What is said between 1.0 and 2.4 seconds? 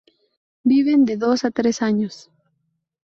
de dos a tres años.